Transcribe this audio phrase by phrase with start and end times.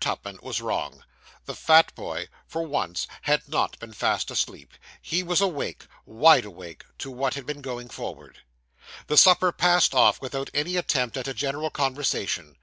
[0.00, 1.04] Tupman was wrong.
[1.44, 4.72] The fat boy, for once, had not been fast asleep.
[5.00, 8.40] He was awake wide awake to what had been going forward.
[9.06, 12.56] The supper passed off without any attempt at a general conversation.